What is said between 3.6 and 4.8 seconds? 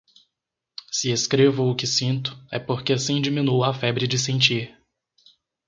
a febre de sentir.